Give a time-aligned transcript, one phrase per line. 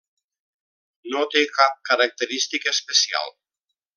[1.15, 3.31] No té cap característica especial.